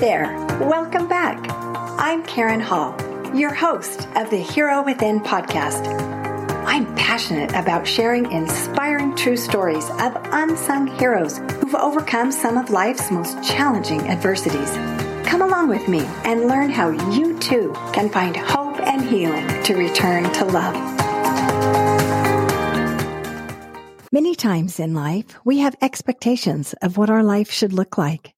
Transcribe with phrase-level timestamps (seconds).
[0.00, 1.38] there, welcome back.
[2.00, 2.96] I'm Karen Hall,
[3.36, 5.86] your host of the Hero Within podcast.
[6.64, 13.10] I'm passionate about sharing inspiring true stories of unsung heroes who've overcome some of life's
[13.10, 14.70] most challenging adversities.
[15.28, 19.74] Come along with me and learn how you too can find hope and healing to
[19.74, 20.76] return to love.
[24.10, 28.32] Many times in life, we have expectations of what our life should look like.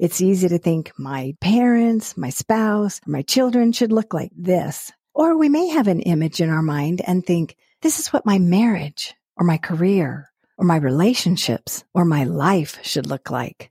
[0.00, 4.90] It's easy to think my parents, my spouse, my children should look like this.
[5.12, 8.38] Or we may have an image in our mind and think, this is what my
[8.38, 13.70] marriage or my career or my relationships or my life should look like.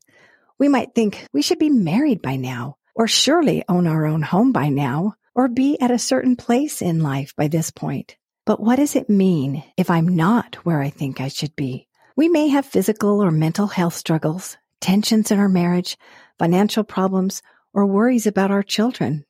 [0.59, 4.51] We might think we should be married by now or surely own our own home
[4.51, 8.17] by now or be at a certain place in life by this point.
[8.45, 11.87] But what does it mean if I'm not where I think I should be?
[12.15, 15.97] We may have physical or mental health struggles, tensions in our marriage,
[16.37, 17.41] financial problems,
[17.73, 19.25] or worries about our children.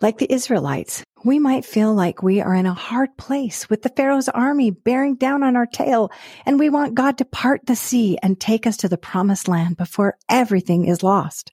[0.00, 3.88] Like the Israelites, we might feel like we are in a hard place with the
[3.88, 6.10] Pharaoh's army bearing down on our tail,
[6.44, 9.76] and we want God to part the sea and take us to the promised land
[9.76, 11.52] before everything is lost.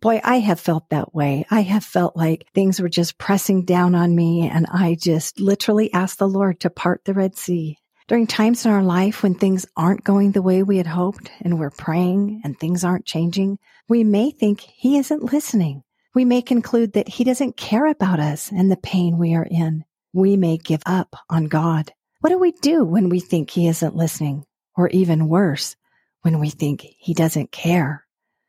[0.00, 1.44] Boy, I have felt that way.
[1.50, 5.92] I have felt like things were just pressing down on me, and I just literally
[5.92, 7.78] asked the Lord to part the Red Sea.
[8.08, 11.58] During times in our life when things aren't going the way we had hoped and
[11.58, 15.84] we're praying and things aren't changing, we may think he isn't listening.
[16.14, 19.84] We may conclude that he doesn't care about us and the pain we are in.
[20.12, 21.92] We may give up on God.
[22.20, 24.44] What do we do when we think he isn't listening?
[24.76, 25.76] Or even worse,
[26.22, 28.04] when we think he doesn't care?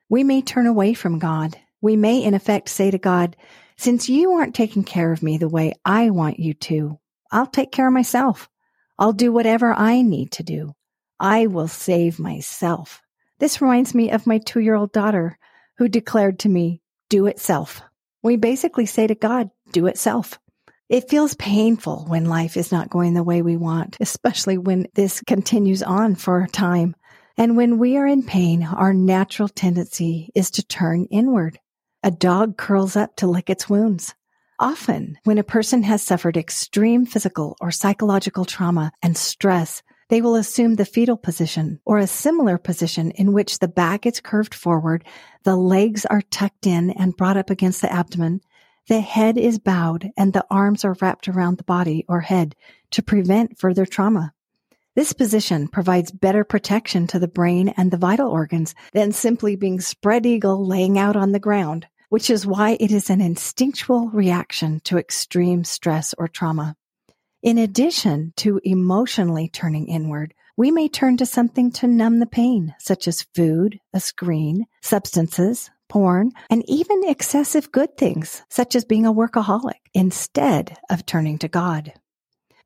[0.09, 1.57] We may turn away from God.
[1.81, 3.35] We may in effect say to God,
[3.77, 6.99] since you aren't taking care of me the way I want you to,
[7.31, 8.49] I'll take care of myself.
[8.97, 10.73] I'll do whatever I need to do.
[11.19, 13.01] I will save myself.
[13.39, 15.37] This reminds me of my two year old daughter
[15.77, 17.81] who declared to me, do it self.
[18.21, 20.39] We basically say to God, do it self.
[20.89, 25.21] It feels painful when life is not going the way we want, especially when this
[25.25, 26.95] continues on for a time.
[27.35, 31.57] And when we are in pain, our natural tendency is to turn inward.
[32.03, 34.13] A dog curls up to lick its wounds.
[34.59, 40.35] Often, when a person has suffered extreme physical or psychological trauma and stress, they will
[40.35, 45.03] assume the fetal position or a similar position in which the back is curved forward,
[45.43, 48.41] the legs are tucked in and brought up against the abdomen,
[48.87, 52.55] the head is bowed, and the arms are wrapped around the body or head
[52.91, 54.33] to prevent further trauma.
[54.95, 59.81] This position provides better protection to the brain and the vital organs than simply being
[59.81, 64.79] spread eagle laying out on the ground which is why it is an instinctual reaction
[64.81, 66.75] to extreme stress or trauma.
[67.41, 72.75] In addition to emotionally turning inward, we may turn to something to numb the pain,
[72.77, 79.07] such as food, a screen, substances, porn, and even excessive good things, such as being
[79.07, 81.93] a workaholic, instead of turning to God.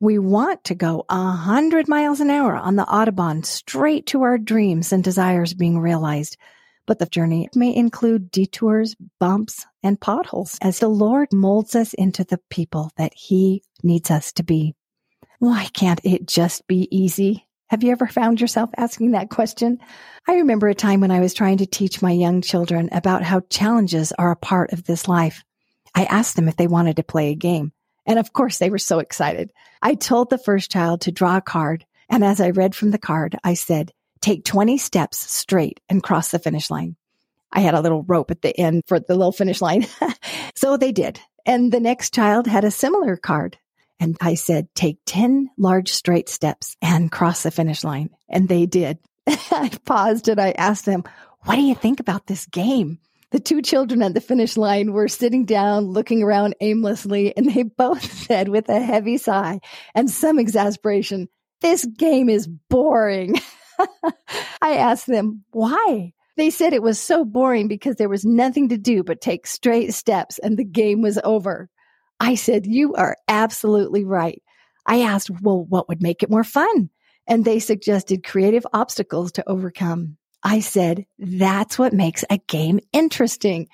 [0.01, 4.37] We want to go a hundred miles an hour on the Autobahn straight to our
[4.37, 6.35] dreams and desires being realized,
[6.87, 12.23] but the journey may include detours, bumps, and potholes as the Lord molds us into
[12.23, 14.73] the people that He needs us to be.
[15.39, 17.47] Why can't it just be easy?
[17.67, 19.77] Have you ever found yourself asking that question?
[20.27, 23.41] I remember a time when I was trying to teach my young children about how
[23.49, 25.43] challenges are a part of this life.
[25.93, 27.73] I asked them if they wanted to play a game.
[28.05, 29.51] And of course, they were so excited.
[29.81, 31.85] I told the first child to draw a card.
[32.09, 33.91] And as I read from the card, I said,
[34.27, 36.97] take 20 steps straight and cross the finish line.
[37.49, 39.87] I had a little rope at the end for the little finish line.
[40.55, 41.21] so they did.
[41.45, 43.57] And the next child had a similar card.
[44.01, 48.09] And I said, take 10 large straight steps and cross the finish line.
[48.27, 48.97] And they did.
[49.27, 51.05] I paused and I asked them,
[51.43, 52.99] what do you think about this game?
[53.31, 57.63] The two children at the finish line were sitting down, looking around aimlessly, and they
[57.77, 59.61] both said with a heavy sigh
[59.95, 61.29] and some exasperation,
[61.61, 63.39] this game is boring.
[64.61, 66.13] I asked them why.
[66.35, 69.93] They said it was so boring because there was nothing to do but take straight
[69.93, 71.69] steps and the game was over.
[72.19, 74.41] I said, You are absolutely right.
[74.85, 76.89] I asked, Well, what would make it more fun?
[77.27, 80.17] And they suggested creative obstacles to overcome.
[80.47, 83.67] I said, That's what makes a game interesting.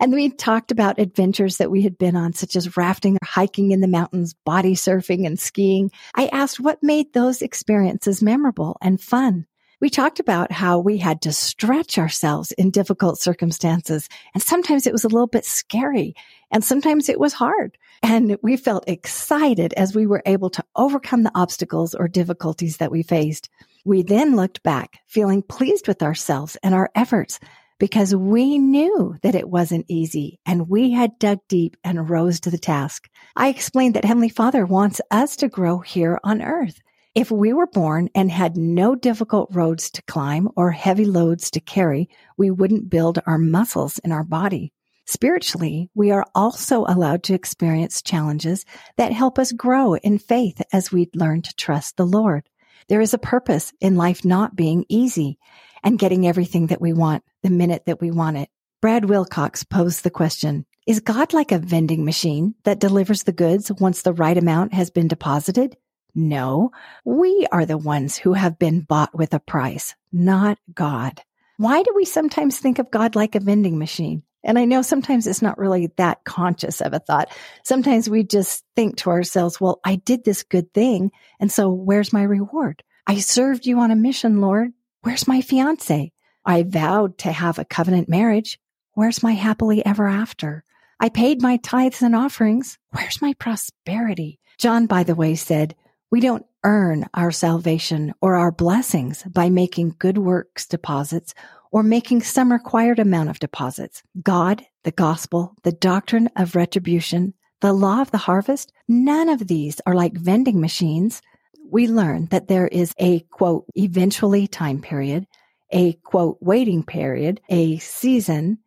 [0.00, 3.72] And we talked about adventures that we had been on, such as rafting or hiking
[3.72, 5.90] in the mountains, body surfing and skiing.
[6.14, 9.44] I asked what made those experiences memorable and fun.
[9.82, 14.08] We talked about how we had to stretch ourselves in difficult circumstances.
[14.32, 16.14] And sometimes it was a little bit scary
[16.50, 17.76] and sometimes it was hard.
[18.02, 22.90] And we felt excited as we were able to overcome the obstacles or difficulties that
[22.90, 23.50] we faced.
[23.86, 27.38] We then looked back, feeling pleased with ourselves and our efforts
[27.78, 32.50] because we knew that it wasn't easy and we had dug deep and rose to
[32.50, 33.10] the task.
[33.36, 36.80] I explained that Heavenly Father wants us to grow here on earth.
[37.14, 41.60] If we were born and had no difficult roads to climb or heavy loads to
[41.60, 42.08] carry,
[42.38, 44.72] we wouldn't build our muscles in our body.
[45.06, 48.64] Spiritually, we are also allowed to experience challenges
[48.96, 52.48] that help us grow in faith as we learn to trust the Lord.
[52.88, 55.38] There is a purpose in life not being easy
[55.82, 58.48] and getting everything that we want the minute that we want it.
[58.80, 63.72] Brad Wilcox posed the question, is God like a vending machine that delivers the goods
[63.72, 65.76] once the right amount has been deposited?
[66.14, 66.70] No,
[67.04, 71.22] we are the ones who have been bought with a price, not God.
[71.56, 74.22] Why do we sometimes think of God like a vending machine?
[74.44, 77.34] And I know sometimes it's not really that conscious of a thought.
[77.64, 81.10] Sometimes we just think to ourselves, well, I did this good thing.
[81.40, 82.82] And so where's my reward?
[83.06, 84.72] I served you on a mission, Lord.
[85.02, 86.12] Where's my fiance?
[86.44, 88.58] I vowed to have a covenant marriage.
[88.92, 90.64] Where's my happily ever after?
[91.00, 92.78] I paid my tithes and offerings.
[92.90, 94.38] Where's my prosperity?
[94.58, 95.74] John Bytheway, said,
[96.10, 101.34] we don't earn our salvation or our blessings by making good works deposits
[101.74, 104.00] or making some required amount of deposits.
[104.22, 109.80] God, the gospel, the doctrine of retribution, the law of the harvest, none of these
[109.84, 111.20] are like vending machines.
[111.68, 115.26] We learn that there is a quote, eventually time period,
[115.72, 118.58] a quote, waiting period, a season,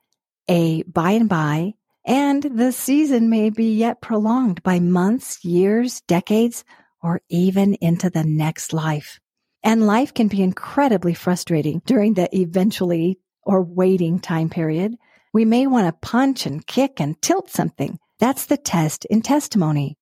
[0.50, 1.76] a by and by,
[2.06, 6.66] and the season may be yet prolonged by months, years, decades,
[7.02, 9.22] or even into the next life.
[9.68, 14.96] And life can be incredibly frustrating during the eventually or waiting time period.
[15.34, 18.00] We may want to punch and kick and tilt something.
[18.18, 19.98] That's the test in testimony.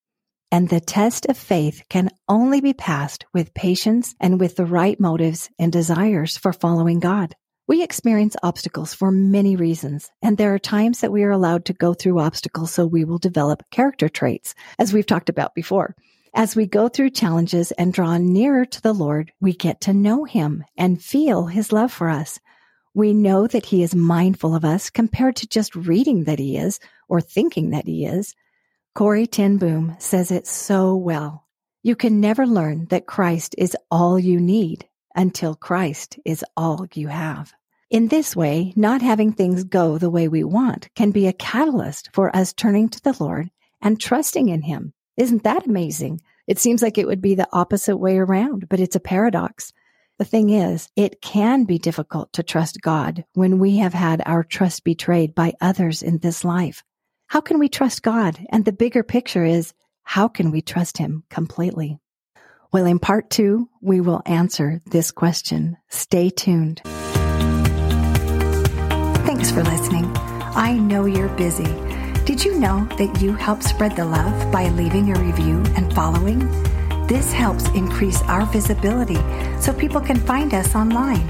[0.52, 5.00] And the test of faith can only be passed with patience and with the right
[5.00, 7.34] motives and desires for following God.
[7.68, 11.74] We experience obstacles for many reasons, and there are times that we are allowed to
[11.74, 15.96] go through obstacles so we will develop character traits, as we've talked about before.
[16.38, 20.26] As we go through challenges and draw nearer to the Lord, we get to know
[20.26, 22.42] Him and feel His love for us.
[22.94, 26.82] We know that He is mindful of us compared to just reading that He is
[27.08, 28.36] or thinking that He is.
[28.94, 31.48] Corrie ten Boom says it so well.
[31.84, 37.08] You can never learn that Christ is all you need until Christ is all you
[37.08, 37.54] have.
[37.90, 42.10] In this way, not having things go the way we want can be a catalyst
[42.12, 44.92] for us turning to the Lord and trusting in Him.
[45.18, 46.22] Isn't that amazing?
[46.46, 49.72] It seems like it would be the opposite way around, but it's a paradox.
[50.18, 54.44] The thing is, it can be difficult to trust God when we have had our
[54.44, 56.84] trust betrayed by others in this life.
[57.28, 58.40] How can we trust God?
[58.50, 59.74] And the bigger picture is,
[60.04, 61.98] how can we trust Him completely?
[62.72, 65.78] Well, in part two, we will answer this question.
[65.90, 66.82] Stay tuned.
[69.26, 70.12] Thanks for listening.
[70.18, 71.85] I know you're busy.
[72.36, 76.40] Did you know that you help spread the love by leaving a review and following?
[77.08, 79.16] This helps increase our visibility
[79.62, 81.30] so people can find us online.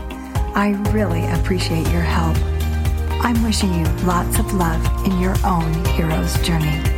[0.55, 2.35] I really appreciate your help.
[3.23, 6.94] I'm wishing you lots of love in your own hero's journey.